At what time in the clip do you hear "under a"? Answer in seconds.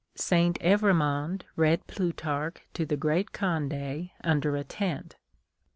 4.23-4.63